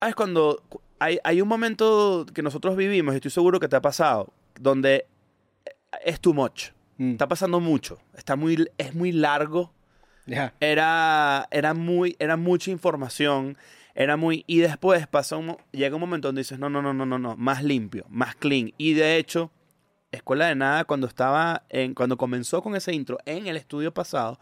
¿Sabes 0.00 0.14
cuando 0.14 0.62
cu- 0.68 0.80
hay, 0.98 1.18
hay 1.24 1.40
un 1.40 1.48
momento 1.48 2.26
que 2.34 2.42
nosotros 2.42 2.76
vivimos, 2.76 3.14
y 3.14 3.16
estoy 3.16 3.30
seguro 3.30 3.58
que 3.60 3.68
te 3.68 3.76
ha 3.76 3.80
pasado, 3.82 4.28
donde 4.60 5.06
es 6.04 6.20
too 6.20 6.34
much. 6.34 6.70
Mm, 6.98 7.12
Está 7.12 7.28
pasando 7.28 7.60
mucho. 7.60 7.98
Está 8.16 8.36
muy, 8.36 8.68
es 8.78 8.94
muy 8.94 9.12
largo. 9.12 9.72
Era, 10.60 11.46
era, 11.50 11.72
muy, 11.74 12.16
era 12.18 12.36
mucha 12.36 12.70
información. 12.70 13.56
Era 13.94 14.16
muy. 14.16 14.44
Y 14.46 14.58
después 14.58 15.06
pasa 15.06 15.36
un, 15.36 15.56
llega 15.72 15.94
un 15.94 16.00
momento 16.00 16.28
donde 16.28 16.40
dices, 16.40 16.58
no, 16.58 16.68
no, 16.68 16.82
no, 16.82 16.92
no, 16.92 17.06
no, 17.06 17.18
no. 17.18 17.36
Más 17.36 17.62
limpio, 17.64 18.04
más 18.08 18.34
clean. 18.36 18.72
Y 18.76 18.94
de 18.94 19.16
hecho, 19.16 19.50
Escuela 20.12 20.46
de 20.46 20.54
Nada, 20.56 20.84
cuando 20.84 21.06
estaba 21.06 21.62
en. 21.70 21.94
Cuando 21.94 22.16
comenzó 22.18 22.62
con 22.62 22.76
ese 22.76 22.92
intro 22.94 23.18
en 23.24 23.46
el 23.46 23.56
estudio 23.56 23.92
pasado, 23.94 24.38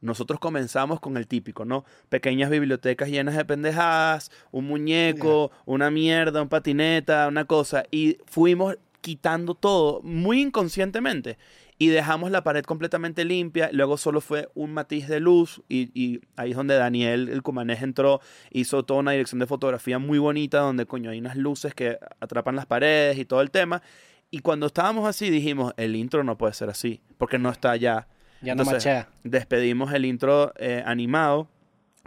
nosotros 0.00 0.38
comenzamos 0.38 1.00
con 1.00 1.16
el 1.16 1.26
típico, 1.26 1.64
¿no? 1.64 1.84
Pequeñas 2.08 2.50
bibliotecas 2.50 3.08
llenas 3.08 3.36
de 3.36 3.44
pendejadas, 3.44 4.30
un 4.52 4.66
muñeco, 4.66 5.50
una 5.66 5.90
mierda, 5.90 6.40
un 6.42 6.48
patineta, 6.48 7.26
una 7.26 7.44
cosa. 7.46 7.84
Y 7.90 8.18
fuimos 8.26 8.76
quitando 9.00 9.54
todo 9.54 10.00
muy 10.02 10.40
inconscientemente. 10.40 11.36
Y 11.80 11.88
dejamos 11.88 12.32
la 12.32 12.42
pared 12.42 12.64
completamente 12.64 13.24
limpia. 13.24 13.70
Luego 13.72 13.96
solo 13.96 14.20
fue 14.20 14.48
un 14.54 14.72
matiz 14.72 15.06
de 15.08 15.20
luz. 15.20 15.62
Y, 15.68 15.90
y 15.94 16.20
ahí 16.36 16.50
es 16.50 16.56
donde 16.56 16.74
Daniel, 16.74 17.28
el 17.28 17.42
cumanés, 17.42 17.82
entró. 17.82 18.20
Hizo 18.50 18.84
toda 18.84 19.00
una 19.00 19.12
dirección 19.12 19.38
de 19.38 19.46
fotografía 19.46 20.00
muy 20.00 20.18
bonita. 20.18 20.58
Donde, 20.58 20.86
coño, 20.86 21.10
hay 21.10 21.20
unas 21.20 21.36
luces 21.36 21.74
que 21.74 21.98
atrapan 22.20 22.56
las 22.56 22.66
paredes 22.66 23.18
y 23.18 23.24
todo 23.24 23.40
el 23.42 23.52
tema. 23.52 23.82
Y 24.30 24.40
cuando 24.40 24.66
estábamos 24.66 25.08
así, 25.08 25.30
dijimos, 25.30 25.72
el 25.76 25.94
intro 25.94 26.24
no 26.24 26.36
puede 26.36 26.52
ser 26.52 26.68
así. 26.68 27.00
Porque 27.16 27.38
no 27.38 27.48
está 27.48 27.76
ya 27.76 28.08
Ya 28.40 28.54
no 28.54 28.62
Entonces, 28.62 28.74
machea. 28.74 29.08
despedimos 29.24 29.92
el 29.92 30.04
intro 30.04 30.52
eh, 30.56 30.82
animado, 30.86 31.48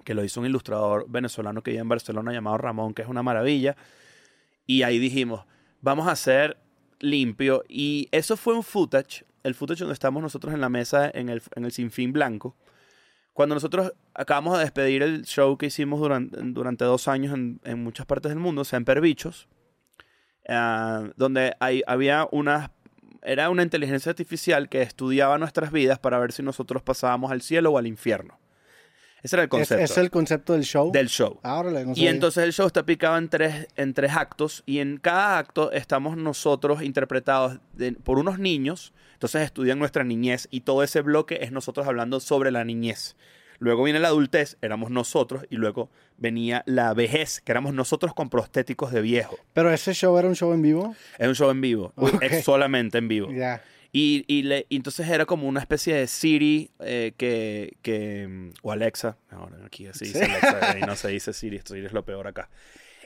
que 0.06 0.14
lo 0.14 0.24
hizo 0.24 0.40
un 0.40 0.46
ilustrador 0.46 1.06
venezolano 1.10 1.62
que 1.62 1.72
vive 1.72 1.82
en 1.82 1.90
Barcelona 1.90 2.32
llamado 2.32 2.58
Ramón, 2.58 2.94
que 2.94 3.02
es 3.02 3.08
una 3.08 3.24
maravilla. 3.24 3.76
Y 4.66 4.84
ahí 4.84 5.00
dijimos, 5.00 5.46
vamos 5.82 6.08
a 6.08 6.12
hacer 6.12 6.58
limpio. 7.00 7.64
Y 7.68 8.08
eso 8.12 8.38
fue 8.38 8.56
un 8.56 8.64
footage, 8.64 9.26
el 9.44 9.56
footage 9.56 9.80
donde 9.80 9.94
estamos 9.94 10.22
nosotros 10.24 10.54
en 10.54 10.62
la 10.62 10.70
mesa 10.70 11.12
en 11.14 11.30
el, 11.30 11.42
en 11.56 11.66
el 11.66 11.72
Sinfín 11.72 12.14
Blanco. 12.14 12.56
Cuando 13.34 13.56
nosotros 13.56 13.94
acabamos 14.14 14.58
de 14.58 14.64
despedir 14.64 15.04
el 15.04 15.24
show 15.24 15.58
que 15.58 15.68
hicimos 15.68 16.00
durante, 16.00 16.38
durante 16.42 16.86
dos 16.86 17.08
años 17.08 17.34
en, 17.34 17.60
en 17.64 17.84
muchas 17.84 18.06
partes 18.06 18.30
del 18.30 18.40
mundo, 18.40 18.64
Semper 18.66 19.02
Bichos, 19.02 19.48
ah, 20.50 21.10
donde 21.16 21.56
hay, 21.60 21.82
había 21.88 22.28
unas 22.32 22.70
era 23.24 23.50
una 23.50 23.64
inteligencia 23.64 24.10
artificial 24.10 24.70
que 24.70 24.82
estudiaba 24.82 25.38
nuestras 25.38 25.72
vidas 25.72 26.00
para 26.00 26.20
ver 26.20 26.32
si 26.32 26.44
nosotros 26.44 26.82
pasábamos 26.82 27.32
al 27.32 27.42
cielo 27.42 27.72
o 27.72 27.78
al 27.78 27.88
infierno. 27.88 28.40
Ese 29.24 29.36
era 29.36 29.44
el 29.44 29.48
¿Es, 29.48 29.50
concepto 29.52 29.84
es 29.84 29.98
el 30.00 30.10
concepto 30.10 30.54
del 30.54 30.64
show? 30.64 30.92
del 30.92 31.08
show. 31.08 31.40
Ah, 31.44 31.62
no 31.64 31.94
y 31.96 32.08
entonces 32.08 32.44
el 32.44 32.54
show 32.54 32.66
está 32.66 32.84
picado 32.88 33.18
en 33.20 33.30
tres, 33.30 33.68
en 33.76 33.94
tres 33.94 34.14
actos 34.14 34.64
y 34.66 34.80
en 34.80 34.98
cada 34.98 35.38
acto 35.38 35.72
estamos 35.72 36.18
nosotros 36.18 36.82
interpretados 36.82 37.60
de- 37.74 37.92
por 37.92 38.18
unos 38.18 38.40
niños, 38.40 38.94
entonces 39.14 39.44
estudian 39.44 39.78
nuestra 39.78 40.04
niñez 40.04 40.48
y 40.50 40.62
todo 40.62 40.82
ese 40.82 41.02
bloque 41.02 41.38
es 41.42 41.52
nosotros 41.52 41.86
hablando 41.86 42.20
sobre 42.20 42.50
la 42.50 42.64
niñez. 42.64 43.16
Luego 43.62 43.84
viene 43.84 44.00
la 44.00 44.08
adultez, 44.08 44.58
éramos 44.62 44.90
nosotros, 44.90 45.46
y 45.52 45.56
luego 45.56 45.92
venía 46.18 46.64
la 46.66 46.94
vejez, 46.96 47.42
que 47.42 47.52
éramos 47.52 47.74
nosotros 47.76 48.14
con 48.16 48.28
prostéticos 48.30 48.92
de 48.92 49.02
viejo. 49.02 49.38
¿Pero 49.54 49.72
ese 49.72 49.94
show 49.94 50.18
era 50.18 50.28
un 50.28 50.36
show 50.36 50.52
en 50.52 50.64
vivo? 50.64 50.96
Es 51.20 51.28
un 51.28 51.36
show 51.36 51.50
en 51.52 51.62
vivo, 51.62 51.94
Ok. 51.96 52.24
es 52.24 52.44
solamente 52.44 52.98
en 52.98 53.08
vivo. 53.08 53.32
Ya. 53.32 53.62
Y, 53.94 54.24
y, 54.28 54.42
le- 54.44 54.66
y 54.70 54.78
entonces 54.78 55.08
era 55.08 55.26
como 55.28 55.48
una 55.48 55.60
especie 55.60 55.94
de 55.94 56.08
Siri 56.08 56.72
eh, 56.80 57.12
que, 57.18 57.76
que... 57.84 58.52
O 58.64 58.72
Alexa. 58.72 59.18
Ahora 59.30 59.58
aquí 59.66 59.86
se 59.94 60.06
dice 60.06 60.26
Sí. 60.26 60.32
Alexa 60.32 60.80
y 60.80 60.82
no 60.82 60.96
se 60.96 61.10
dice 61.10 61.32
Siri. 61.34 61.58
Esto 61.58 61.74
Siri 61.76 61.86
es 61.86 61.92
lo 61.94 62.04
peor 62.04 62.26
acá. 62.26 62.50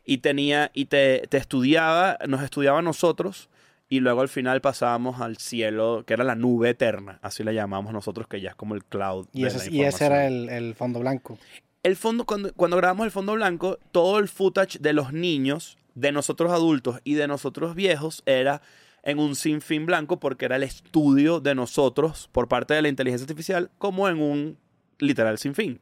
Y 0.05 0.19
tenía... 0.19 0.69
Y 0.73 0.85
te, 0.85 1.23
te 1.27 1.37
estudiaba, 1.37 2.17
nos 2.27 2.43
estudiaba 2.43 2.79
a 2.79 2.81
nosotros 2.83 3.49
y 3.89 3.99
luego 3.99 4.21
al 4.21 4.29
final 4.29 4.61
pasábamos 4.61 5.21
al 5.21 5.37
cielo, 5.37 6.03
que 6.05 6.13
era 6.13 6.23
la 6.23 6.35
nube 6.35 6.69
eterna. 6.71 7.19
Así 7.21 7.43
la 7.43 7.53
llamamos 7.53 7.93
nosotros, 7.93 8.27
que 8.27 8.41
ya 8.41 8.49
es 8.49 8.55
como 8.55 8.75
el 8.75 8.83
cloud 8.83 9.27
Y 9.31 9.43
de 9.43 9.49
ese, 9.49 9.69
la 9.69 9.75
y 9.75 9.83
ese 9.83 10.05
era 10.05 10.27
el, 10.27 10.49
el 10.49 10.75
fondo 10.75 10.99
blanco. 10.99 11.37
El 11.83 11.95
fondo, 11.95 12.25
cuando, 12.25 12.51
cuando 12.53 12.77
grabamos 12.77 13.05
el 13.05 13.11
fondo 13.11 13.33
blanco, 13.33 13.77
todo 13.91 14.17
el 14.17 14.27
footage 14.27 14.79
de 14.79 14.93
los 14.93 15.13
niños, 15.13 15.77
de 15.93 16.11
nosotros 16.11 16.51
adultos 16.51 16.99
y 17.03 17.13
de 17.13 17.27
nosotros 17.27 17.75
viejos 17.75 18.23
era 18.25 18.61
en 19.03 19.19
un 19.19 19.35
sinfín 19.35 19.85
blanco 19.85 20.19
porque 20.19 20.45
era 20.45 20.57
el 20.57 20.63
estudio 20.63 21.39
de 21.39 21.55
nosotros 21.55 22.29
por 22.31 22.47
parte 22.47 22.73
de 22.73 22.81
la 22.81 22.89
inteligencia 22.89 23.23
artificial 23.23 23.69
como 23.77 24.09
en 24.09 24.19
un 24.19 24.57
literal 24.99 25.37
sinfín. 25.37 25.79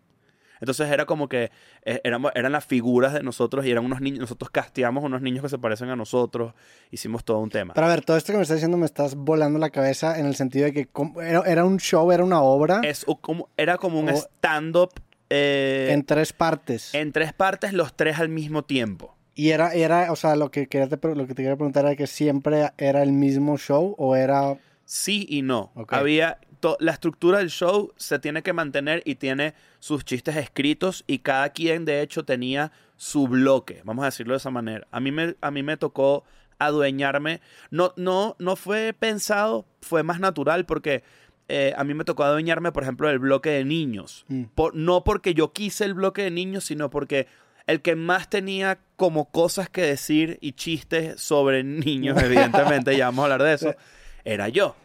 Entonces 0.63 0.89
era 0.89 1.05
como 1.05 1.27
que 1.27 1.51
eh, 1.83 1.99
éramos, 2.05 2.31
eran 2.35 2.53
las 2.53 2.63
figuras 2.65 3.11
de 3.11 3.21
nosotros 3.21 3.65
y 3.65 3.71
eran 3.71 3.83
unos 3.83 3.99
niños, 3.99 4.21
nosotros 4.21 4.49
casteamos 4.49 5.03
unos 5.03 5.21
niños 5.21 5.43
que 5.43 5.49
se 5.49 5.57
parecen 5.57 5.89
a 5.89 5.97
nosotros, 5.97 6.53
hicimos 6.89 7.25
todo 7.25 7.39
un 7.39 7.49
tema. 7.49 7.73
Pero 7.73 7.85
a 7.85 7.89
ver, 7.89 8.05
todo 8.05 8.15
esto 8.15 8.31
que 8.31 8.37
me 8.37 8.43
estás 8.43 8.55
diciendo 8.55 8.77
me 8.77 8.85
estás 8.85 9.15
volando 9.15 9.59
la 9.59 9.71
cabeza 9.71 10.17
en 10.17 10.25
el 10.25 10.35
sentido 10.37 10.63
de 10.63 10.71
que 10.71 10.89
era, 11.21 11.41
era 11.41 11.65
un 11.65 11.79
show, 11.79 12.09
era 12.13 12.23
una 12.23 12.41
obra 12.41 12.79
Es 12.81 13.05
como, 13.19 13.49
era 13.57 13.77
como 13.77 13.99
un 13.99 14.07
stand-up 14.07 14.91
eh, 15.29 15.89
en 15.91 16.05
tres 16.05 16.31
partes. 16.31 16.95
en 16.95 17.11
tres 17.11 17.33
partes, 17.33 17.73
los 17.73 17.93
tres 17.93 18.19
al 18.19 18.29
mismo 18.29 18.63
tiempo. 18.63 19.17
Y 19.35 19.49
era, 19.49 19.73
era, 19.73 20.13
o 20.13 20.15
sea, 20.15 20.37
lo 20.37 20.49
que, 20.49 20.67
quería 20.67 20.87
te, 20.87 20.95
lo 21.13 21.27
que 21.27 21.33
te 21.33 21.43
quería 21.43 21.57
preguntar 21.57 21.83
era 21.83 21.97
que 21.97 22.07
siempre 22.07 22.71
era 22.77 23.03
el 23.03 23.11
mismo 23.11 23.57
show 23.57 23.95
o 23.97 24.15
era... 24.15 24.57
Sí 24.85 25.25
y 25.27 25.41
no. 25.41 25.73
Había 25.89 26.37
to- 26.63 26.77
la 26.79 26.93
estructura 26.93 27.39
del 27.39 27.49
show 27.49 27.91
se 27.97 28.19
tiene 28.19 28.41
que 28.41 28.53
mantener 28.53 29.01
y 29.05 29.15
tiene 29.15 29.53
sus 29.79 30.05
chistes 30.05 30.37
escritos 30.37 31.03
y 31.07 31.19
cada 31.19 31.49
quien 31.49 31.83
de 31.83 32.01
hecho 32.01 32.23
tenía 32.23 32.71
su 32.95 33.27
bloque, 33.27 33.81
vamos 33.83 34.03
a 34.03 34.05
decirlo 34.05 34.33
de 34.33 34.37
esa 34.37 34.49
manera. 34.49 34.87
A 34.89 35.01
mí 35.01 35.11
me, 35.11 35.35
a 35.41 35.51
mí 35.51 35.61
me 35.61 35.75
tocó 35.75 36.23
adueñarme. 36.59 37.41
No, 37.69 37.91
no, 37.97 38.37
no 38.39 38.55
fue 38.55 38.93
pensado, 38.97 39.65
fue 39.81 40.03
más 40.03 40.21
natural 40.21 40.65
porque 40.65 41.03
eh, 41.49 41.73
a 41.75 41.83
mí 41.83 41.93
me 41.93 42.05
tocó 42.05 42.23
adueñarme, 42.23 42.71
por 42.71 42.83
ejemplo, 42.83 43.09
del 43.09 43.19
bloque 43.19 43.49
de 43.49 43.65
niños. 43.65 44.23
Mm. 44.29 44.43
Por- 44.55 44.73
no 44.73 45.03
porque 45.03 45.33
yo 45.33 45.51
quise 45.51 45.83
el 45.83 45.93
bloque 45.95 46.21
de 46.23 46.31
niños, 46.31 46.63
sino 46.63 46.89
porque 46.89 47.27
el 47.67 47.81
que 47.81 47.97
más 47.97 48.29
tenía 48.29 48.79
como 48.95 49.29
cosas 49.31 49.69
que 49.69 49.81
decir 49.81 50.37
y 50.39 50.53
chistes 50.53 51.19
sobre 51.21 51.65
niños, 51.65 52.17
evidentemente, 52.23 52.95
ya 52.95 53.07
vamos 53.07 53.23
a 53.23 53.33
hablar 53.33 53.43
de 53.43 53.53
eso, 53.53 53.75
era 54.23 54.47
yo. 54.47 54.77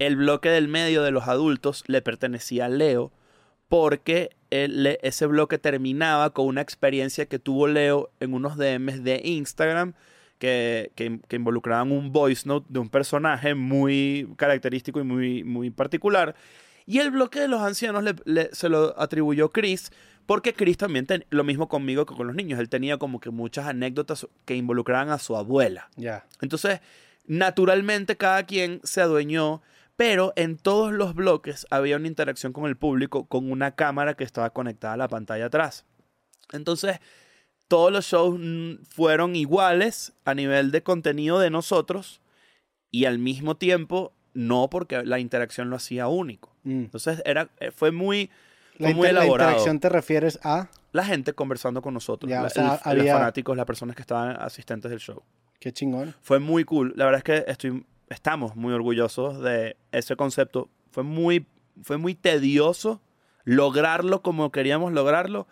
El 0.00 0.16
bloque 0.16 0.48
del 0.48 0.66
medio 0.66 1.02
de 1.04 1.12
los 1.12 1.28
adultos 1.28 1.84
le 1.86 2.02
pertenecía 2.02 2.64
a 2.64 2.68
Leo 2.68 3.12
porque 3.68 4.30
él- 4.50 4.98
ese 5.02 5.26
bloque 5.26 5.58
terminaba 5.58 6.30
con 6.30 6.46
una 6.46 6.60
experiencia 6.60 7.26
que 7.26 7.38
tuvo 7.38 7.68
Leo 7.68 8.10
en 8.18 8.34
unos 8.34 8.56
DMs 8.56 9.04
de 9.04 9.20
Instagram 9.24 9.92
que, 10.38 10.90
que, 10.96 11.20
que 11.28 11.36
involucraban 11.36 11.92
un 11.92 12.12
voice 12.12 12.48
note 12.48 12.66
de 12.70 12.78
un 12.78 12.88
personaje 12.88 13.54
muy 13.54 14.26
característico 14.36 14.98
y 15.00 15.04
muy, 15.04 15.44
muy 15.44 15.70
particular. 15.70 16.34
Y 16.86 16.98
el 16.98 17.10
bloque 17.10 17.38
de 17.38 17.46
los 17.48 17.60
ancianos 17.60 18.02
le- 18.02 18.14
le- 18.24 18.48
se 18.54 18.68
lo 18.70 18.98
atribuyó 18.98 19.50
Chris, 19.50 19.92
porque 20.24 20.54
Chris 20.54 20.78
también, 20.78 21.04
ten- 21.06 21.26
lo 21.28 21.44
mismo 21.44 21.68
conmigo 21.68 22.06
que 22.06 22.14
con 22.14 22.26
los 22.26 22.34
niños, 22.34 22.58
él 22.58 22.70
tenía 22.70 22.96
como 22.96 23.20
que 23.20 23.28
muchas 23.30 23.66
anécdotas 23.66 24.26
que 24.46 24.56
involucraban 24.56 25.10
a 25.10 25.18
su 25.18 25.36
abuela. 25.36 25.90
Ya. 25.96 26.26
Entonces, 26.40 26.80
naturalmente 27.26 28.16
cada 28.16 28.42
quien 28.44 28.80
se 28.82 29.00
adueñó, 29.02 29.62
pero 30.00 30.32
en 30.34 30.56
todos 30.56 30.92
los 30.94 31.14
bloques 31.14 31.66
había 31.68 31.96
una 31.96 32.08
interacción 32.08 32.54
con 32.54 32.64
el 32.64 32.74
público 32.78 33.26
con 33.26 33.52
una 33.52 33.72
cámara 33.74 34.14
que 34.14 34.24
estaba 34.24 34.48
conectada 34.48 34.94
a 34.94 34.96
la 34.96 35.08
pantalla 35.08 35.44
atrás. 35.44 35.84
Entonces, 36.52 37.00
todos 37.68 37.92
los 37.92 38.06
shows 38.06 38.40
fueron 38.88 39.36
iguales 39.36 40.14
a 40.24 40.34
nivel 40.34 40.70
de 40.70 40.82
contenido 40.82 41.38
de 41.38 41.50
nosotros 41.50 42.22
y 42.90 43.04
al 43.04 43.18
mismo 43.18 43.58
tiempo 43.58 44.14
no 44.32 44.70
porque 44.70 45.02
la 45.04 45.18
interacción 45.18 45.68
lo 45.68 45.76
hacía 45.76 46.08
único. 46.08 46.56
Mm. 46.62 46.84
Entonces, 46.84 47.20
era, 47.26 47.50
eh, 47.60 47.70
fue 47.70 47.92
muy, 47.92 48.30
fue 48.78 48.94
muy 48.94 49.08
inter- 49.08 49.12
la 49.14 49.20
elaborado. 49.20 49.50
interacción 49.50 49.80
te 49.80 49.88
refieres 49.90 50.38
a... 50.44 50.70
La 50.92 51.04
gente 51.04 51.34
conversando 51.34 51.82
con 51.82 51.92
nosotros, 51.92 52.30
Ya, 52.30 52.40
o 52.40 52.44
la- 52.44 52.48
sea, 52.48 52.80
el- 52.86 52.98
los 53.00 53.06
fanáticos, 53.06 53.54
las 53.54 53.66
personas 53.66 53.94
que 53.94 54.00
estaban 54.02 54.34
asistentes 54.40 54.90
del 54.90 54.98
show. 55.00 55.22
Qué 55.60 55.72
chingón. 55.74 56.14
Fue 56.22 56.38
muy 56.38 56.64
cool. 56.64 56.94
La 56.96 57.04
verdad 57.04 57.18
es 57.18 57.24
que 57.24 57.44
estoy, 57.50 57.84
estamos 58.10 58.56
muy 58.56 58.72
orgullosos 58.72 59.40
de 59.40 59.76
ese 59.92 60.16
concepto. 60.16 60.68
Fue 60.90 61.02
muy, 61.02 61.46
fue 61.82 61.96
muy 61.96 62.14
tedioso 62.14 63.00
lograrlo 63.44 64.22
como 64.22 64.52
queríamos 64.52 64.92
lograrlo. 64.92 65.46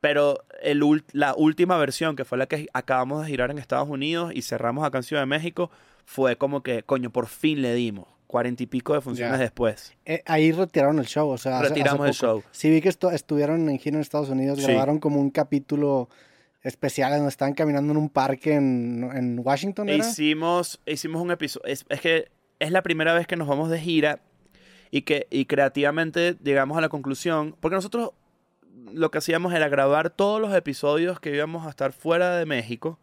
Pero 0.00 0.44
el, 0.62 0.82
la 1.12 1.34
última 1.34 1.78
versión, 1.78 2.16
que 2.16 2.24
fue 2.24 2.38
la 2.38 2.46
que 2.46 2.68
acabamos 2.74 3.22
de 3.22 3.28
girar 3.30 3.50
en 3.50 3.58
Estados 3.58 3.88
Unidos 3.88 4.30
y 4.34 4.42
cerramos 4.42 4.84
acá 4.84 4.98
en 4.98 5.04
Ciudad 5.04 5.22
de 5.22 5.26
México, 5.26 5.70
fue 6.04 6.36
como 6.36 6.62
que, 6.62 6.82
coño, 6.82 7.10
por 7.10 7.26
fin 7.26 7.62
le 7.62 7.74
dimos. 7.74 8.06
Cuarenta 8.26 8.62
y 8.62 8.66
pico 8.66 8.92
de 8.92 9.00
funciones 9.00 9.38
después. 9.38 9.94
Eh, 10.04 10.22
ahí 10.26 10.50
retiraron 10.52 10.98
el 10.98 11.06
show, 11.06 11.28
o 11.30 11.38
sea, 11.38 11.56
hace- 11.58 11.66
hace 11.66 11.74
Retiramos 11.74 12.06
el 12.08 12.12
show. 12.12 12.42
Sí 12.50 12.68
vi 12.70 12.80
que 12.80 12.90
estu- 12.90 13.12
estuvieron 13.12 13.68
en 13.70 13.78
gira 13.78 13.96
en 13.96 14.02
Estados 14.02 14.28
Unidos, 14.28 14.58
Sí. 14.58 14.66
grabaron 14.66 14.98
como 14.98 15.20
un 15.20 15.30
capítulo 15.30 16.08
especial 16.66 17.12
donde 17.12 17.28
estaban 17.28 17.54
caminando 17.54 17.92
en 17.92 17.96
un 17.96 18.08
parque 18.08 18.54
en, 18.54 19.38
Washington. 19.38 19.88
Hicimos, 19.88 20.80
hicimos 20.86 21.22
un 21.22 21.30
episodio. 21.30 21.66
Es, 21.66 21.84
es 21.88 22.00
que 22.00 22.28
es 22.58 22.70
la 22.70 22.82
primera 22.82 23.14
vez 23.14 23.26
que 23.26 23.36
nos 23.36 23.48
vamos 23.48 23.70
de 23.70 23.80
gira 23.80 24.20
y 24.90 25.02
que 25.02 25.26
y 25.30 25.46
creativamente 25.46 26.36
llegamos 26.42 26.76
a 26.78 26.80
la 26.80 26.88
conclusión. 26.88 27.56
Porque 27.60 27.76
nosotros 27.76 28.10
lo 28.92 29.10
que 29.10 29.18
hacíamos 29.18 29.52
era 29.54 29.68
grabar 29.68 30.10
todos 30.10 30.40
los 30.40 30.54
episodios 30.54 31.20
que 31.20 31.34
íbamos 31.34 31.66
a 31.66 31.70
estar 31.70 31.92
fuera 31.92 32.36
de 32.36 32.46
México 32.46 32.98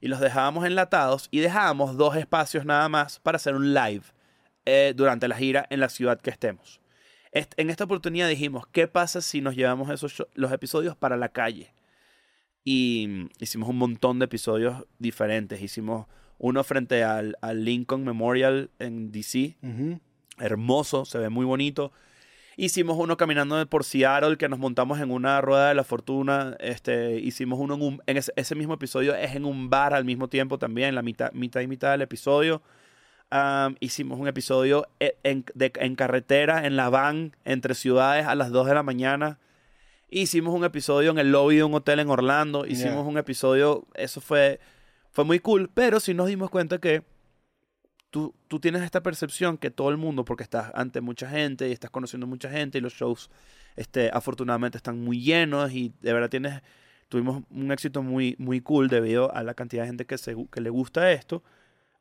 y 0.00 0.08
los 0.08 0.20
dejábamos 0.20 0.64
enlatados 0.66 1.28
y 1.30 1.40
dejábamos 1.40 1.96
dos 1.96 2.16
espacios 2.16 2.64
nada 2.64 2.88
más 2.88 3.20
para 3.20 3.36
hacer 3.36 3.54
un 3.54 3.72
live 3.72 4.02
eh, 4.64 4.94
durante 4.96 5.28
la 5.28 5.36
gira 5.36 5.66
en 5.70 5.80
la 5.80 5.88
ciudad 5.88 6.20
que 6.20 6.30
estemos. 6.30 6.80
Est- 7.30 7.54
en 7.56 7.70
esta 7.70 7.84
oportunidad 7.84 8.28
dijimos, 8.28 8.66
¿qué 8.72 8.88
pasa 8.88 9.20
si 9.20 9.40
nos 9.40 9.54
llevamos 9.56 9.90
esos 9.90 10.26
los 10.34 10.52
episodios 10.52 10.96
para 10.96 11.16
la 11.16 11.28
calle? 11.28 11.72
Y 12.64 13.06
mm, 13.08 13.28
hicimos 13.40 13.68
un 13.68 13.78
montón 13.78 14.18
de 14.18 14.26
episodios 14.26 14.84
diferentes. 14.98 15.60
Hicimos 15.62 16.06
uno 16.38 16.64
frente 16.64 17.04
al, 17.04 17.36
al 17.40 17.64
Lincoln 17.64 18.04
Memorial 18.04 18.70
en 18.78 19.12
DC, 19.12 19.56
hermoso, 20.38 21.04
se 21.04 21.18
ve 21.18 21.28
muy 21.28 21.44
bonito. 21.46 21.92
Hicimos 22.56 22.96
uno 22.98 23.16
caminando 23.16 23.64
por 23.66 23.82
Seattle, 23.84 24.36
que 24.36 24.48
nos 24.48 24.58
montamos 24.58 25.00
en 25.00 25.10
una 25.10 25.40
rueda 25.40 25.68
de 25.68 25.74
la 25.74 25.84
fortuna. 25.84 26.56
Este, 26.60 27.18
hicimos 27.18 27.58
uno 27.58 27.74
en 27.74 27.82
un, 27.82 28.02
en 28.06 28.16
ese, 28.18 28.32
ese 28.36 28.54
mismo 28.54 28.74
episodio, 28.74 29.14
es 29.14 29.34
en 29.34 29.44
un 29.46 29.70
bar 29.70 29.94
al 29.94 30.04
mismo 30.04 30.28
tiempo 30.28 30.58
también, 30.58 30.94
la 30.94 31.02
mitad, 31.02 31.32
mitad 31.32 31.60
y 31.62 31.66
mitad 31.66 31.92
del 31.92 32.02
episodio. 32.02 32.60
Hicimos 33.80 34.18
un 34.20 34.28
episodio 34.28 34.86
e- 35.00 35.16
en, 35.22 35.44
de- 35.54 35.72
en 35.76 35.94
carretera, 35.94 36.66
en 36.66 36.76
la 36.76 36.90
van, 36.90 37.34
entre 37.46 37.74
ciudades 37.74 38.26
a 38.26 38.34
las 38.34 38.50
2 38.50 38.66
de 38.66 38.74
la 38.74 38.82
mañana. 38.82 39.38
Hicimos 40.14 40.54
un 40.54 40.62
episodio 40.62 41.10
en 41.10 41.18
el 41.18 41.32
lobby 41.32 41.56
de 41.56 41.64
un 41.64 41.72
hotel 41.72 41.98
en 42.00 42.10
Orlando. 42.10 42.66
Hicimos 42.66 42.96
Yeah. 42.96 43.00
un 43.02 43.16
episodio, 43.16 43.86
eso 43.94 44.20
fue, 44.20 44.60
fue 45.10 45.24
muy 45.24 45.38
cool, 45.40 45.70
pero 45.72 46.00
sí 46.00 46.12
nos 46.12 46.26
dimos 46.26 46.50
cuenta 46.50 46.78
que 46.78 47.02
tú, 48.10 48.34
tú 48.46 48.60
tienes 48.60 48.82
esta 48.82 49.02
percepción 49.02 49.56
que 49.56 49.70
todo 49.70 49.88
el 49.88 49.96
mundo, 49.96 50.26
porque 50.26 50.42
estás 50.42 50.70
ante 50.74 51.00
mucha 51.00 51.30
gente 51.30 51.66
y 51.66 51.72
estás 51.72 51.90
conociendo 51.90 52.26
mucha 52.26 52.50
gente 52.50 52.76
y 52.76 52.82
los 52.82 52.92
shows 52.92 53.30
este, 53.74 54.10
afortunadamente 54.12 54.76
están 54.76 55.00
muy 55.02 55.22
llenos 55.22 55.72
y 55.72 55.94
de 56.02 56.12
verdad 56.12 56.28
tienes, 56.28 56.60
tuvimos 57.08 57.42
un 57.50 57.72
éxito 57.72 58.02
muy, 58.02 58.36
muy 58.38 58.60
cool 58.60 58.88
debido 58.88 59.34
a 59.34 59.42
la 59.42 59.54
cantidad 59.54 59.84
de 59.84 59.86
gente 59.88 60.04
que, 60.04 60.18
se, 60.18 60.36
que 60.52 60.60
le 60.60 60.68
gusta 60.68 61.10
esto. 61.10 61.42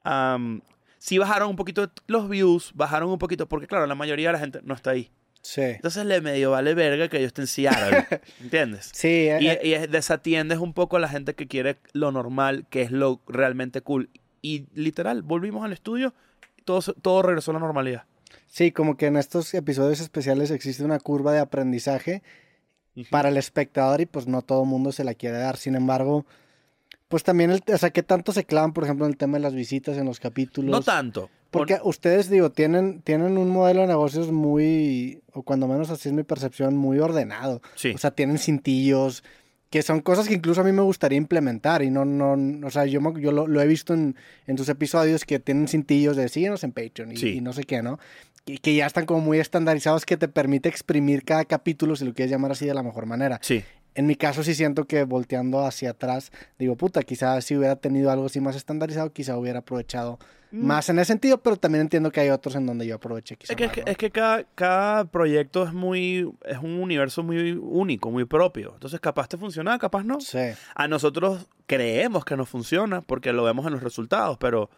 Am, 0.03 0.59
sí 0.97 1.17
bajaron 1.17 1.49
un 1.49 1.55
poquito 1.55 1.89
los 2.07 2.27
views, 2.27 2.73
bajaron 2.75 3.09
un 3.09 3.19
poquito, 3.19 3.47
porque 3.47 3.67
claro, 3.67 3.87
la 3.87 3.95
mayoría 3.95 4.27
de 4.27 4.33
la 4.33 4.39
gente 4.39 4.59
no 4.65 4.73
está 4.73 4.89
ahí. 4.91 5.09
Sí. 5.41 5.61
Entonces 5.61 6.05
le 6.05 6.21
medio 6.21 6.51
vale 6.51 6.73
verga 6.73 7.07
que 7.09 7.19
yo 7.19 7.27
esté 7.27 7.41
en 7.41 7.47
Seattle, 7.47 8.05
¿entiendes? 8.41 8.89
Sí, 8.93 9.07
eh, 9.07 9.37
Y, 9.41 9.47
eh, 9.49 9.59
y 9.63 9.73
es- 9.73 9.89
desatiendes 9.91 10.59
un 10.59 10.73
poco 10.73 10.97
a 10.97 10.99
la 10.99 11.07
gente 11.09 11.33
que 11.33 11.47
quiere 11.47 11.77
lo 11.93 12.11
normal, 12.11 12.65
que 12.69 12.83
es 12.83 12.91
lo 12.91 13.21
realmente 13.27 13.81
cool. 13.81 14.09
Y 14.43 14.65
literal, 14.73 15.21
volvimos 15.23 15.65
al 15.65 15.73
estudio, 15.73 16.13
todo, 16.65 16.81
todo 17.01 17.21
regresó 17.23 17.51
a 17.51 17.55
la 17.55 17.59
normalidad. 17.59 18.03
sí, 18.47 18.71
como 18.71 18.97
que 18.97 19.07
en 19.07 19.17
estos 19.17 19.53
episodios 19.53 19.99
especiales 20.01 20.51
existe 20.51 20.83
una 20.83 20.99
curva 20.99 21.31
de 21.33 21.39
aprendizaje 21.39 22.21
para 23.09 23.29
el 23.29 23.37
espectador 23.37 24.01
y 24.01 24.05
pues 24.05 24.27
no 24.27 24.41
todo 24.41 24.63
el 24.63 24.69
mundo 24.69 24.91
se 24.91 25.03
la 25.05 25.13
quiere 25.13 25.37
dar. 25.37 25.55
Sin 25.57 25.75
embargo, 25.75 26.25
pues 27.11 27.21
también, 27.23 27.51
el, 27.51 27.61
o 27.71 27.77
sea, 27.77 27.91
¿qué 27.91 28.01
tanto 28.01 28.31
se 28.31 28.43
clavan, 28.45 28.73
por 28.73 28.83
ejemplo, 28.85 29.05
en 29.05 29.11
el 29.11 29.17
tema 29.17 29.37
de 29.37 29.43
las 29.43 29.53
visitas 29.53 29.95
en 29.97 30.05
los 30.05 30.19
capítulos? 30.19 30.71
No 30.71 30.81
tanto. 30.81 31.29
Porque 31.51 31.77
ustedes, 31.83 32.29
digo, 32.29 32.49
tienen, 32.49 33.01
tienen 33.01 33.37
un 33.37 33.49
modelo 33.49 33.81
de 33.81 33.87
negocios 33.87 34.31
muy, 34.31 35.21
o 35.33 35.43
cuando 35.43 35.67
menos 35.67 35.89
así 35.91 36.09
es 36.09 36.13
mi 36.15 36.23
percepción, 36.23 36.75
muy 36.77 36.97
ordenado. 36.97 37.61
Sí. 37.75 37.91
O 37.93 37.97
sea, 37.99 38.11
tienen 38.11 38.37
cintillos, 38.39 39.23
que 39.69 39.81
son 39.83 39.99
cosas 40.01 40.27
que 40.27 40.33
incluso 40.33 40.61
a 40.61 40.63
mí 40.63 40.71
me 40.71 40.81
gustaría 40.81 41.17
implementar. 41.17 41.81
Y 41.83 41.91
no, 41.91 42.05
no, 42.05 42.65
o 42.65 42.71
sea, 42.71 42.85
yo, 42.85 42.99
yo 43.19 43.31
lo, 43.33 43.47
lo 43.47 43.61
he 43.61 43.67
visto 43.67 43.93
en, 43.93 44.15
en 44.47 44.55
tus 44.55 44.69
episodios 44.69 45.25
que 45.25 45.39
tienen 45.39 45.67
cintillos 45.67 46.15
de 46.15 46.29
síguenos 46.29 46.63
en 46.63 46.71
Patreon 46.71 47.11
y, 47.11 47.17
Sí. 47.17 47.27
y 47.37 47.41
no 47.41 47.51
sé 47.53 47.65
qué, 47.65 47.81
¿no? 47.83 47.99
Y 48.45 48.57
que 48.57 48.73
ya 48.73 48.85
están 48.87 49.05
como 49.05 49.19
muy 49.19 49.39
estandarizados 49.39 50.05
que 50.05 50.17
te 50.17 50.27
permite 50.27 50.67
exprimir 50.69 51.23
cada 51.25 51.45
capítulo, 51.45 51.95
si 51.95 52.05
lo 52.05 52.13
quieres 52.13 52.31
llamar 52.31 52.51
así, 52.53 52.65
de 52.65 52.73
la 52.73 52.81
mejor 52.81 53.05
manera. 53.05 53.39
Sí. 53.43 53.63
En 53.95 54.05
mi 54.07 54.15
caso 54.15 54.43
sí 54.43 54.55
siento 54.55 54.85
que 54.85 55.03
volteando 55.03 55.65
hacia 55.65 55.91
atrás, 55.91 56.31
digo, 56.57 56.75
puta, 56.77 57.03
quizás 57.03 57.43
si 57.43 57.57
hubiera 57.57 57.75
tenido 57.75 58.09
algo 58.11 58.25
así 58.27 58.39
más 58.39 58.55
estandarizado, 58.55 59.11
quizá 59.11 59.37
hubiera 59.37 59.59
aprovechado 59.59 60.17
más 60.53 60.89
en 60.89 60.99
ese 60.99 61.07
sentido, 61.13 61.37
pero 61.41 61.55
también 61.55 61.83
entiendo 61.83 62.11
que 62.11 62.19
hay 62.19 62.29
otros 62.29 62.55
en 62.55 62.65
donde 62.65 62.85
yo 62.85 62.95
aproveché 62.95 63.37
quizá 63.37 63.53
Es 63.53 63.57
que, 63.57 63.63
es 63.63 63.69
más, 63.69 63.75
que, 63.75 63.81
¿no? 63.83 63.87
es 63.91 63.97
que 63.97 64.11
cada, 64.11 64.43
cada 64.53 65.05
proyecto 65.05 65.63
es 65.65 65.71
muy 65.73 66.29
es 66.43 66.57
un 66.57 66.71
universo 66.81 67.23
muy 67.23 67.51
único, 67.53 68.11
muy 68.11 68.25
propio. 68.25 68.71
Entonces, 68.73 68.99
capaz 68.99 69.29
te 69.29 69.37
funciona, 69.37 69.79
capaz 69.79 70.03
no. 70.03 70.19
Sí, 70.19 70.39
A 70.75 70.87
nosotros 70.89 71.47
creemos 71.67 72.25
que 72.25 72.35
nos 72.35 72.49
funciona 72.49 73.01
porque 73.01 73.31
lo 73.31 73.43
vemos 73.45 73.65
en 73.65 73.71
los 73.71 73.81
resultados, 73.83 74.37
pero 74.39 74.69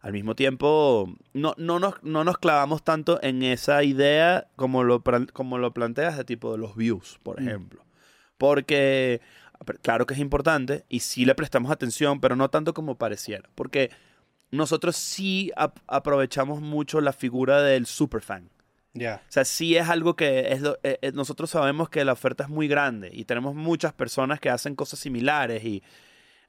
al 0.00 0.12
mismo 0.12 0.34
tiempo 0.34 1.12
no, 1.32 1.54
no, 1.58 1.78
nos, 1.78 2.02
no 2.02 2.24
nos 2.24 2.38
clavamos 2.38 2.82
tanto 2.82 3.22
en 3.22 3.42
esa 3.44 3.84
idea 3.84 4.48
como 4.56 4.82
lo, 4.82 5.00
como 5.32 5.58
lo 5.58 5.72
planteas 5.72 6.16
de 6.16 6.24
tipo 6.24 6.50
de 6.52 6.58
los 6.58 6.74
views, 6.74 7.20
por 7.22 7.40
Mm. 7.40 7.48
ejemplo. 7.48 7.82
Porque 8.40 9.20
claro 9.82 10.06
que 10.06 10.14
es 10.14 10.20
importante 10.20 10.84
y 10.88 11.00
sí 11.00 11.26
le 11.26 11.34
prestamos 11.34 11.70
atención, 11.70 12.20
pero 12.20 12.34
no 12.36 12.48
tanto 12.48 12.72
como 12.72 12.96
pareciera. 12.96 13.50
Porque 13.54 13.90
nosotros 14.50 14.96
sí 14.96 15.52
ap- 15.56 15.78
aprovechamos 15.86 16.62
mucho 16.62 17.02
la 17.02 17.12
figura 17.12 17.60
del 17.62 17.84
superfan. 17.84 18.48
ya. 18.94 19.20
O 19.28 19.30
sea, 19.30 19.44
sí 19.44 19.76
es 19.76 19.88
algo 19.90 20.16
que 20.16 20.52
es 20.52 20.62
lo- 20.62 20.78
eh, 20.82 20.98
eh, 21.02 21.12
nosotros 21.12 21.50
sabemos 21.50 21.90
que 21.90 22.02
la 22.04 22.14
oferta 22.14 22.44
es 22.44 22.48
muy 22.50 22.66
grande 22.66 23.10
y 23.12 23.24
tenemos 23.26 23.54
muchas 23.54 23.92
personas 23.92 24.40
que 24.40 24.48
hacen 24.50 24.74
cosas 24.74 24.98
similares 24.98 25.62
y 25.62 25.82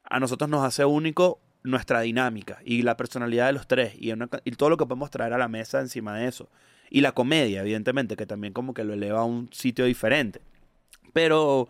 a 0.05 0.19
nosotros 0.21 0.49
nos 0.49 0.63
hace 0.63 0.85
único 0.85 1.39
nuestra 1.63 1.99
dinámica 2.01 2.57
y 2.65 2.81
la 2.83 2.95
personalidad 2.97 3.47
de 3.47 3.53
los 3.53 3.67
tres 3.67 3.94
y, 3.99 4.11
una 4.13 4.29
y 4.45 4.51
todo 4.53 4.69
lo 4.71 4.77
que 4.77 4.85
podemos 4.85 5.11
traer 5.11 5.33
a 5.33 5.37
la 5.37 5.47
mesa 5.49 5.81
encima 5.81 6.17
de 6.17 6.27
eso. 6.29 6.49
Y 6.89 7.01
la 7.01 7.11
comedia, 7.11 7.61
evidentemente, 7.61 8.15
que 8.15 8.25
también 8.25 8.53
como 8.53 8.73
que 8.73 8.83
lo 8.85 8.94
eleva 8.94 9.19
a 9.19 9.23
un 9.25 9.49
sitio 9.53 9.85
diferente. 9.85 10.39
Pero 11.13 11.69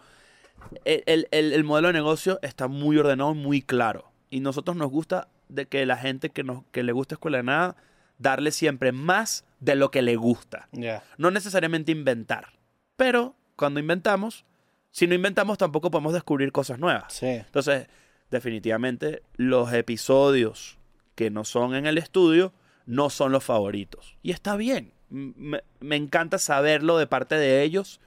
el, 0.86 1.04
el- 1.06 1.28
el- 1.32 1.54
el 1.54 1.64
modelo 1.64 1.88
de 1.88 1.94
negocio 1.94 2.40
está 2.42 2.68
muy 2.68 2.98
ordenado, 2.98 3.34
muy 3.34 3.62
claro. 3.62 4.12
Y 4.30 4.40
nosotros 4.40 4.76
nos 4.78 4.90
gusta 4.90 5.28
de 5.50 5.66
que 5.68 5.86
la 5.86 5.98
gente 5.98 6.30
que, 6.30 6.44
nos, 6.44 6.64
que 6.72 6.84
le 6.84 6.92
gusta 6.92 7.16
Escuela 7.16 7.38
de 7.38 7.44
Nada, 7.44 7.76
darle 8.18 8.52
siempre 8.52 8.92
más 8.92 9.46
de 9.60 9.76
lo 9.76 9.92
que 9.92 10.02
le 10.02 10.16
gusta. 10.16 10.70
No 11.18 11.32
necesariamente 11.32 11.92
inventar. 11.92 12.54
Pero 12.96 13.36
cuando 13.56 13.80
inventamos, 13.80 14.46
si 14.92 15.08
no 15.08 15.16
inventamos 15.16 15.58
tampoco 15.58 15.92
podemos 15.92 16.14
descubrir 16.14 16.52
cosas 16.52 16.80
nuevas. 16.80 17.14
Sí. 17.14 17.28
Entonces, 17.28 17.88
definitivamente 18.30 19.24
los 19.36 19.72
episodios 19.74 20.78
que 21.16 21.30
no 21.30 21.44
son 21.44 21.76
en 21.76 21.86
el 21.86 21.98
estudio 21.98 22.54
no 22.86 23.10
son 23.10 23.32
los 23.32 23.44
favoritos. 23.44 24.18
Y 24.24 24.32
está 24.32 24.56
bien. 24.56 24.94
Me, 25.10 25.62
me 25.80 25.96
encanta 25.98 26.38
saberlo 26.40 26.98
de 26.98 27.08
parte 27.08 27.36
de 27.36 27.64
ellos 27.64 28.00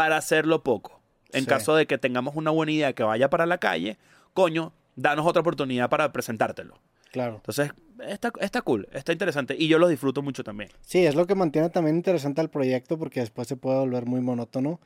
para 0.00 0.16
hacerlo 0.16 0.62
poco. 0.62 1.00
En 1.32 1.42
Sí. 1.42 1.46
caso 1.46 1.74
de 1.76 1.86
que 1.86 1.98
tengamos 1.98 2.34
una 2.36 2.50
buena 2.50 2.72
idea 2.72 2.92
que 2.94 3.02
vaya 3.02 3.28
para 3.28 3.44
la 3.44 3.58
calle, 3.58 3.98
coño, 4.32 4.72
danos 4.96 5.26
otra 5.26 5.40
oportunidad 5.42 5.90
para 5.90 6.10
presentártelo. 6.10 6.78
Claro. 7.12 7.34
Entonces, 7.36 7.72
está, 8.06 8.32
está 8.40 8.62
cool, 8.62 8.88
está 8.92 9.12
interesante. 9.12 9.54
Y 9.58 9.68
yo 9.68 9.78
lo 9.78 9.88
disfruto 9.88 10.22
mucho 10.22 10.42
también. 10.42 10.70
Sí, 10.80 11.04
es 11.04 11.14
lo 11.14 11.26
que 11.26 11.34
mantiene 11.34 11.68
también 11.68 11.96
interesante 11.96 12.40
al 12.40 12.48
proyecto 12.48 12.98
porque 12.98 13.20
después 13.20 13.46
se 13.46 13.56
puede 13.56 13.78
volver 13.78 14.06
muy 14.06 14.20
monótono. 14.20 14.80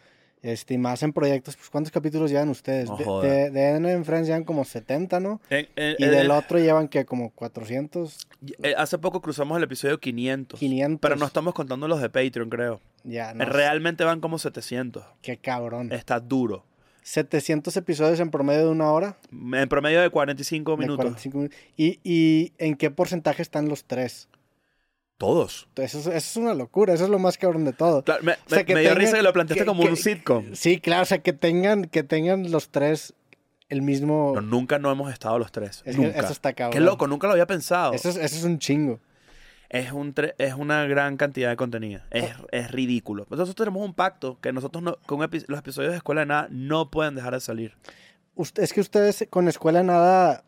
Este, 0.45 0.75
y 0.75 0.79
más 0.79 1.03
en 1.03 1.15
proyectos, 1.15 1.57
pues 1.57 1.71
¿cuántos 1.71 1.91
capítulos 1.91 2.31
llevan 2.31 2.51
ustedes? 2.51 2.91
De, 2.99 3.05
de, 3.27 3.51
de 3.51 3.77
N 3.77 3.91
en 3.91 4.05
Friends 4.05 4.29
llevan 4.29 4.45
como 4.45 4.67
70, 4.67 5.19
¿no? 5.19 5.41
Y 5.51 6.05
del 6.05 6.31
otro 6.31 6.59
llevan 6.59 6.89
que 6.89 7.07
como 7.07 7.31
400, 7.31 8.29
eh, 8.63 8.75
hace 8.77 8.99
poco 8.99 9.23
cruzamos 9.23 9.57
el 9.57 9.65
episodio 9.65 9.99
500. 9.99 10.61
500. 10.61 11.01
Pero 11.01 11.17
no 11.17 11.25
estamos 11.25 11.55
contando 11.55 11.89
los 11.89 12.03
de 12.03 12.11
Patreon, 12.11 12.51
creo. 12.51 12.83
Ya, 13.05 13.33
no. 13.33 13.43
Realmente 13.47 14.05
van 14.05 14.21
como 14.21 14.39
700. 14.39 15.03
Qué 15.23 15.39
cabrón. 15.39 15.91
Está 15.91 16.21
duro. 16.21 16.67
700 17.05 17.75
episodios 17.79 18.21
en 18.21 18.31
promedio 18.31 18.67
de 18.67 18.71
una 18.71 18.93
hora. 18.93 19.17
En 19.33 19.69
promedio 19.71 20.03
de 20.03 20.11
45 20.11 20.73
de 20.73 20.77
minutos. 20.77 21.05
45 21.07 21.39
minutos. 21.39 21.59
¿Y, 21.79 22.01
¿Y 22.05 22.53
en 22.59 22.77
qué 22.77 22.91
porcentaje 22.91 23.41
están 23.41 23.71
los 23.71 23.85
tres? 23.85 24.29
Todos. 25.25 25.69
Eso 25.77 25.99
es, 25.99 26.07
eso 26.07 26.17
es 26.17 26.37
una 26.37 26.55
locura, 26.55 26.93
eso 26.95 27.05
es 27.05 27.11
lo 27.11 27.19
más 27.19 27.39
cabrón 27.39 27.65
de 27.65 27.73
todo. 27.73 28.03
Claro, 28.05 28.23
me, 28.23 28.35
sea, 28.47 28.59
me- 28.59 28.65
que 28.65 28.75
me 28.75 28.81
dio 28.83 28.95
risa 28.95 29.17
que 29.17 29.23
lo 29.23 29.33
planteaste 29.33 29.63
que- 29.65 29.67
como 29.67 29.83
que- 29.85 29.89
un 29.91 29.97
sitcom. 29.97 30.55
Sí, 30.55 30.81
claro, 30.81 31.03
o 31.03 31.07
sea, 31.07 31.19
que 31.19 31.33
tengan, 31.33 31.87
que 31.87 32.03
tengan 32.03 32.51
los 32.51 32.69
tres 32.71 33.15
el 33.71 33.81
mismo... 33.83 34.33
No, 34.35 34.41
nunca 34.43 34.79
no 34.79 34.91
hemos 34.93 35.13
estado 35.13 35.39
los 35.39 35.51
tres. 35.51 35.83
Es 35.87 35.97
nunca. 35.97 36.19
eso 36.21 36.33
está 36.33 36.53
cabrón. 36.53 36.73
Qué 36.75 36.81
loco, 36.81 37.07
nunca 37.07 37.27
lo 37.27 37.33
había 37.33 37.47
pensado. 37.47 37.93
Eso 37.95 38.09
es, 38.11 38.17
eso 38.17 38.37
es 38.37 38.45
un 38.45 38.59
chingo. 38.59 39.01
Es, 39.71 39.91
un 39.91 40.15
tre- 40.15 40.35
es 40.39 40.55
una 40.55 40.85
gran 40.85 41.17
cantidad 41.17 41.49
de 41.49 41.57
contenido. 41.57 42.03
Es, 42.11 42.27
Oh. 42.41 42.47
es 42.53 42.71
ridículo. 42.71 43.27
Nosotros 43.31 43.57
tenemos 43.57 43.85
un 43.85 43.95
pacto 43.95 44.39
que 44.41 44.53
nosotros 44.53 44.83
no, 44.85 44.99
con 45.07 45.21
epi- 45.21 45.45
los 45.49 45.59
episodios 45.59 45.93
de 45.93 45.97
Escuela 45.97 46.21
de 46.21 46.27
Nada 46.27 46.49
no 46.51 46.91
pueden 46.91 47.15
dejar 47.15 47.33
de 47.35 47.41
salir. 47.41 47.73
Usted- 48.37 48.63
es 48.63 48.73
que 48.73 48.81
ustedes 48.83 49.27
con 49.31 49.49
Escuela 49.49 49.79
de 49.79 49.85
Nada, 49.87 50.45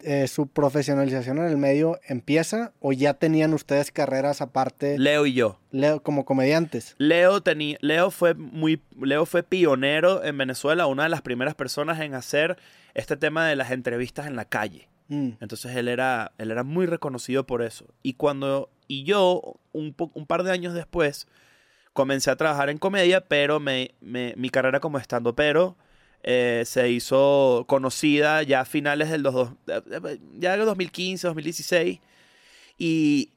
eh, 0.00 0.28
su 0.28 0.46
profesionalización 0.46 1.38
en 1.38 1.44
el 1.46 1.56
medio 1.56 1.98
empieza 2.06 2.72
o 2.80 2.92
ya 2.92 3.14
tenían 3.14 3.52
ustedes 3.54 3.90
carreras 3.90 4.40
aparte 4.40 4.98
Leo 4.98 5.26
y 5.26 5.32
yo. 5.34 5.58
Leo, 5.72 6.02
como 6.02 6.24
comediantes. 6.24 6.94
Leo, 6.98 7.40
tenía, 7.42 7.78
Leo, 7.80 8.10
fue 8.10 8.34
muy, 8.34 8.80
Leo 9.00 9.26
fue 9.26 9.42
pionero 9.42 10.22
en 10.24 10.38
Venezuela, 10.38 10.86
una 10.86 11.02
de 11.04 11.08
las 11.08 11.22
primeras 11.22 11.54
personas 11.54 12.00
en 12.00 12.14
hacer 12.14 12.56
este 12.94 13.16
tema 13.16 13.46
de 13.48 13.56
las 13.56 13.70
entrevistas 13.72 14.26
en 14.26 14.36
la 14.36 14.44
calle. 14.44 14.88
Mm, 15.08 15.30
Entonces 15.40 15.74
él 15.74 15.88
era, 15.88 16.32
él 16.38 16.50
era 16.50 16.62
muy 16.62 16.86
reconocido 16.86 17.44
por 17.46 17.62
eso. 17.62 17.86
Y 18.02 18.14
cuando, 18.14 18.70
y 18.86 19.04
yo, 19.04 19.56
un, 19.72 19.94
po- 19.94 20.12
un 20.14 20.26
par 20.26 20.42
de 20.44 20.52
años 20.52 20.74
después, 20.74 21.26
comencé 21.92 22.30
a 22.30 22.36
trabajar 22.36 22.70
en 22.70 22.78
comedia, 22.78 23.22
pero 23.22 23.58
me, 23.58 23.92
me- 24.00 24.34
mi 24.36 24.50
carrera 24.50 24.78
como 24.80 24.98
estando 24.98 25.34
pero 25.34 25.76
eh, 26.22 26.62
se 26.66 26.90
hizo 26.90 27.64
conocida 27.68 28.42
ya 28.42 28.60
a 28.60 28.64
finales 28.64 29.10
del 29.10 29.22
dos, 29.22 29.34
dos- 29.34 29.52
eh, 29.66 30.18
ya 30.38 30.54
en 30.54 30.64
2015, 30.64 31.26
2016 31.26 32.00
y 32.78 33.30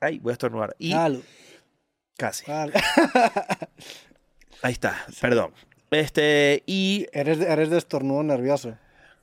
ay, 0.00 0.18
voy 0.18 0.30
a 0.30 0.34
estornudar 0.34 0.74
y 0.78 0.92
casi. 2.16 2.44
Ahí 4.62 4.72
está, 4.72 5.04
perdón. 5.20 5.52
Este 5.90 6.62
y 6.66 7.06
eres, 7.12 7.40
eres 7.40 7.70
de 7.70 7.78
estornudo 7.78 8.22
nervioso. 8.22 8.76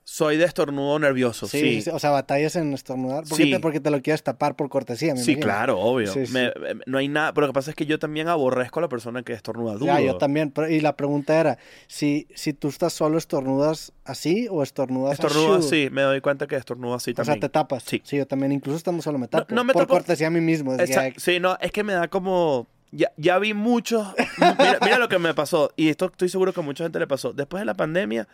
Soy 0.09 0.37
de 0.37 0.45
estornudo 0.45 0.97
nervioso, 0.99 1.47
Sí, 1.49 1.59
sí. 1.59 1.81
sí, 1.81 1.89
o 1.89 1.99
sea, 1.99 2.11
batallas 2.11 2.55
en 2.55 2.71
estornudar. 2.73 3.25
Porque, 3.27 3.43
Sí. 3.43 3.51
te, 3.51 3.59
porque 3.59 3.81
te 3.81 3.91
lo 3.91 4.01
quieres 4.01 4.23
tapar 4.23 4.55
por 4.55 4.69
cortesía, 4.69 5.13
me 5.13 5.19
Sí, 5.19 5.33
imagino. 5.33 5.45
claro, 5.45 5.79
obvio. 5.81 6.13
Me- 6.31 6.53
me- 6.57 6.81
no 6.85 6.97
hay 6.97 7.09
nada, 7.09 7.33
pero 7.33 7.45
lo 7.45 7.51
que 7.51 7.55
pasa 7.57 7.71
es 7.71 7.75
que 7.75 7.85
yo 7.85 7.99
también 7.99 8.29
aborrezco 8.29 8.79
a 8.79 8.83
la 8.83 8.87
persona 8.87 9.21
que 9.23 9.33
estornuda 9.33 9.73
duro. 9.73 9.87
Ya, 9.87 9.99
yo 9.99 10.17
también. 10.17 10.51
pero- 10.51 10.69
y 10.69 10.79
la 10.79 10.95
pregunta 10.95 11.37
era, 11.37 11.57
si, 11.87 12.25
si 12.35 12.53
tú 12.53 12.69
estás 12.69 12.93
solo, 12.93 13.17
¿estornudas 13.17 13.91
así 14.05 14.47
o 14.49 14.63
estornudas 14.63 15.19
Estornudo 15.19 15.55
así? 15.57 15.89
me 15.91 16.03
doy 16.03 16.21
cuenta 16.21 16.47
que 16.47 16.55
estornudo 16.55 16.93
así 16.93 17.11
O 17.11 17.13
también. 17.13 17.33
sea, 17.33 17.41
te 17.41 17.49
tapas. 17.49 17.83
Sí. 17.83 18.01
yo 18.09 18.25
también. 18.25 18.53
Incluso 18.53 18.77
estando 18.77 19.01
solo 19.03 19.17
me 19.17 19.27
tapo. 19.27 19.53
no 19.53 19.65
me 19.65 19.73
por 19.73 19.83
tapo- 19.83 19.95
cortesía 19.95 20.27
a 20.27 20.31
mí 20.31 20.39
mismo. 20.39 20.71
es 20.71 20.77
que, 20.77 20.83
Exacto. 20.85 21.19
Sí, 21.19 21.41
no, 21.41 21.57
es 21.59 21.73
que 21.73 21.83
me 21.83 21.91
da 21.91 22.07
como. 22.07 22.65
Ya, 22.91 23.11
ya 23.17 23.37
vi 23.39 23.53
muchos. 23.53 24.07
mira, 24.57 24.79
mira 24.81 24.99
lo 24.99 25.09
que 25.09 25.19
me 25.19 25.33
pasó. 25.33 25.73
Y 25.75 25.89
esto 25.89 26.05
estoy 26.05 26.29
seguro 26.29 26.53
que 26.53 26.61
a 26.61 26.63
mucha 26.63 26.85
gente 26.85 26.97
le 26.97 27.07
pasó. 27.07 27.33
Después 27.33 27.59
de 27.59 27.65
la 27.65 27.73
pandemia, 27.73 28.25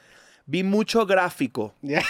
vi 0.45 0.63
mucho 0.63 1.05
gráfico 1.05 1.73
de, 1.81 2.01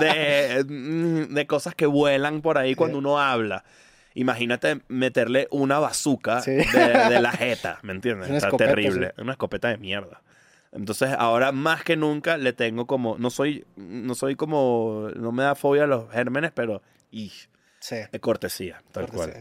de, 0.00 0.64
mm, 0.64 1.34
de 1.34 1.46
cosas 1.46 1.74
que 1.74 1.86
vuelan 1.86 2.40
por 2.42 2.58
ahí 2.58 2.74
cuando 2.74 2.98
uno 2.98 3.20
habla. 3.20 3.64
Imagínate 4.14 4.82
meterle 4.88 5.48
una 5.50 5.78
bazooka 5.78 6.42
Sí. 6.42 6.50
de, 6.50 6.64
de 7.08 7.20
la 7.20 7.32
jeta, 7.32 7.78
¿me 7.82 7.92
entiendes? 7.92 8.28
Una 8.28 8.36
Está 8.38 8.48
escopeta, 8.48 8.70
terrible. 8.74 9.14
Una 9.18 9.32
escopeta 9.32 9.68
de 9.68 9.78
mierda. 9.78 10.20
Entonces, 10.72 11.10
ahora 11.18 11.52
más 11.52 11.82
que 11.84 11.96
nunca 11.96 12.36
le 12.38 12.52
tengo 12.52 12.86
como. 12.86 13.16
No 13.18 13.30
soy. 13.30 13.64
No 13.76 14.14
soy 14.14 14.36
como. 14.36 15.08
No 15.16 15.30
me 15.32 15.42
da 15.42 15.54
fobia 15.54 15.84
a 15.84 15.86
los 15.86 16.10
gérmenes, 16.10 16.50
pero. 16.54 16.82
Y, 17.10 17.30
Sí. 17.78 17.96
es 18.12 18.20
cortesía, 18.20 18.82
tal 18.92 19.06
cual. 19.08 19.34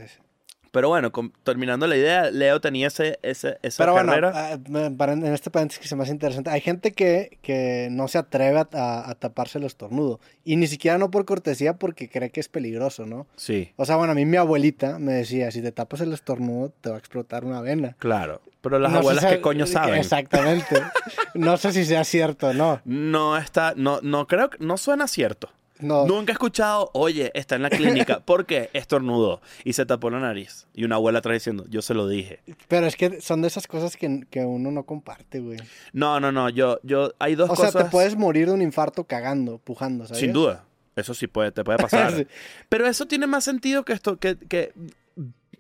Pero 0.72 0.88
bueno, 0.88 1.12
com- 1.12 1.32
terminando 1.44 1.86
la 1.86 1.98
idea, 1.98 2.32
Leo 2.32 2.62
tenía 2.62 2.88
ese, 2.88 3.20
ese, 3.24 3.58
esa 3.62 3.84
Pero 3.84 3.92
bueno, 3.92 4.10
carrera. 4.14 4.32
ah, 4.54 4.58
para- 4.98 5.14
en 5.14 5.26
este 5.26 5.50
paréntesis 5.52 5.82
que 5.82 5.88
se 5.90 5.98
me 5.98 6.04
hace 6.04 6.14
interesante, 6.14 6.50
hay 6.50 6.62
gente 6.62 6.94
que, 6.94 7.38
que 7.42 7.90
no 7.92 8.08
se 8.08 8.18
atreve 8.18 8.60
a, 8.60 8.68
a- 8.72 9.10
a 9.10 9.16
taparse 9.16 9.58
el 9.58 9.66
estornudo. 9.66 10.22
Y 10.46 10.56
ni 10.56 10.68
siquiera 10.68 10.98
no 10.98 11.12
por 11.12 11.26
cortesía, 11.26 11.74
porque 11.74 12.08
cree 12.10 12.30
que 12.30 12.40
es 12.40 12.48
peligroso, 12.48 13.06
¿no? 13.06 13.28
sí, 13.36 13.72
O 13.76 13.86
sea, 13.86 13.98
bueno, 13.98 14.14
a 14.14 14.16
mí 14.16 14.26
mi 14.26 14.38
abuelita 14.38 14.98
me 14.98 15.12
decía, 15.14 15.52
si 15.52 15.62
te 15.62 15.72
tapas 15.74 16.00
el 16.02 16.14
estornudo, 16.14 16.72
te 16.82 16.90
va 16.90 16.96
a 16.96 17.00
explotar 17.00 17.44
una 17.46 17.62
vena. 17.62 17.96
claro. 18.00 18.42
Pero 18.62 18.78
las 18.78 18.92
No 18.92 19.00
abuelas, 19.00 19.26
¿qué 19.26 19.42
coño 19.42 19.66
saben? 19.66 19.96
Exactamente. 19.96 20.76
no 21.34 21.58
sé 21.58 21.74
si 21.74 21.84
sea 21.84 22.04
cierto 22.04 22.50
o 22.50 22.54
no. 22.54 22.80
No 22.86 23.36
está, 23.36 23.74
no, 23.76 24.00
no 24.04 24.28
creo 24.28 24.52
que, 24.52 24.64
no 24.64 24.78
suena 24.78 25.08
cierto. 25.08 25.50
No, 25.82 26.06
Nunca 26.06 26.32
he 26.32 26.34
escuchado, 26.34 26.90
oye, 26.94 27.32
está 27.34 27.56
en 27.56 27.64
la 27.64 27.70
clínica. 27.70 28.20
¿Por 28.26 28.46
qué? 28.46 28.70
Estornudó 28.74 29.42
y 29.64 29.74
se 29.74 29.86
tapó 29.86 30.10
la 30.10 30.20
nariz. 30.20 30.68
Y 30.74 30.84
una 30.84 30.96
abuela 30.96 31.20
atrás 31.20 31.34
diciendo, 31.36 31.66
yo 31.70 31.82
se 31.82 31.94
lo 31.94 32.08
dije. 32.08 32.40
pero 32.68 32.86
es 32.88 32.96
que 32.96 33.22
son 33.22 33.42
de 33.42 33.48
esas 33.48 33.68
cosas 33.68 33.98
que, 33.98 34.22
que 34.30 34.46
uno 34.46 34.72
no 34.72 34.84
comparte, 34.84 35.40
güey. 35.40 35.60
No, 35.94 36.20
no, 36.20 36.32
no, 36.32 36.50
yo, 36.50 36.80
yo, 36.84 37.14
hay 37.20 37.36
dos 37.36 37.50
O 37.50 37.56
sea, 37.56 37.66
cosas. 37.68 37.86
te 37.86 37.90
puedes 37.90 38.16
morir 38.16 38.48
de 38.48 38.54
un 38.54 38.62
infarto 38.62 39.04
cagando, 39.06 39.58
pujando, 39.58 40.06
¿sabes? 40.06 40.20
Sin 40.20 40.34
duda. 40.34 40.66
Eso 40.96 41.14
sí 41.14 41.28
puede, 41.28 41.52
te 41.52 41.64
puede 41.64 41.78
pasar. 41.82 42.14
Sí. 42.14 42.28
Pero 42.70 42.86
eso 42.88 43.06
tiene 43.08 43.28
más 43.28 43.44
sentido 43.44 43.84
que 43.86 43.94
esto, 43.94 44.18
que, 44.18 44.38
que 44.38 44.74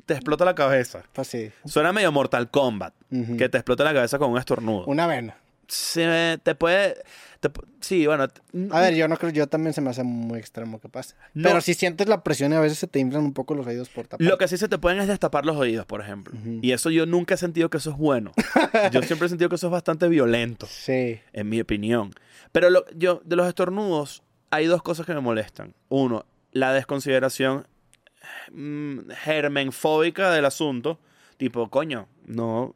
te 0.05 0.13
explota 0.13 0.43
la 0.45 0.55
cabeza. 0.55 1.03
Pues 1.13 1.27
sí. 1.27 1.51
Suena 1.65 1.93
medio 1.93 2.11
Mortal 2.11 2.49
Kombat. 2.49 2.93
Que 3.37 3.49
te 3.49 3.57
explota 3.57 3.83
la 3.83 3.93
cabeza 3.93 4.17
con 4.19 4.31
un 4.31 4.37
estornudo. 4.37 4.85
Una 4.85 5.07
vena. 5.07 5.37
Se, 5.73 6.37
te 6.43 6.53
puede. 6.53 7.01
te 7.39 7.49
sí, 7.79 8.05
bueno. 8.05 8.27
A 8.71 8.81
ver, 8.81 8.93
yo 8.93 9.07
no 9.07 9.15
creo, 9.15 9.31
yo 9.31 9.47
también 9.47 9.73
se 9.73 9.79
me 9.79 9.89
hace 9.89 10.03
muy 10.03 10.37
extremo 10.37 10.81
que 10.81 10.89
pase. 10.89 11.15
No. 11.33 11.47
Pero 11.47 11.61
si 11.61 11.73
sientes 11.75 12.09
la 12.09 12.23
presión 12.23 12.51
y 12.51 12.55
a 12.55 12.59
veces 12.59 12.77
se 12.77 12.87
te 12.87 12.99
inflan 12.99 13.23
un 13.23 13.31
poco 13.33 13.55
los 13.55 13.65
oídos 13.65 13.87
por 13.87 14.05
tapar. 14.05 14.27
Lo 14.27 14.37
que 14.37 14.49
sí 14.49 14.57
se 14.57 14.67
te 14.67 14.77
pueden 14.77 14.99
es 14.99 15.07
destapar 15.07 15.45
los 15.45 15.55
oídos, 15.55 15.85
por 15.85 16.01
ejemplo. 16.01 16.37
Y 16.61 16.73
eso 16.73 16.89
yo 16.89 17.05
nunca 17.05 17.35
he 17.35 17.37
sentido 17.37 17.69
que 17.69 17.77
eso 17.77 17.91
es 17.91 17.95
bueno. 17.97 18.33
yo 18.91 19.01
siempre 19.03 19.27
he 19.27 19.29
sentido 19.29 19.47
que 19.47 19.55
eso 19.55 19.67
es 19.67 19.71
bastante 19.71 20.09
violento, 20.09 20.65
Sí. 20.69 21.21
en 21.31 21.47
mi 21.47 21.61
opinión. 21.61 22.11
Pero 22.51 22.69
lo- 22.69 22.85
yo, 22.91 23.21
de 23.23 23.37
los 23.37 23.47
estornudos, 23.47 24.23
hay 24.49 24.65
dos 24.65 24.83
cosas 24.83 25.05
que 25.05 25.13
me 25.13 25.21
molestan. 25.21 25.73
Uno, 25.87 26.25
la 26.51 26.73
desconsideración 26.73 27.65
mm, 28.51 29.09
germenfóbica 29.23 30.31
del 30.31 30.43
asunto. 30.45 30.99
Tipo, 31.37 31.69
coño, 31.69 32.07
no. 32.25 32.75